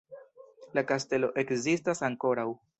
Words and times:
La 0.77 0.85
kastelo 0.93 1.31
ekzistas 1.45 2.05
ankoraŭ. 2.11 2.51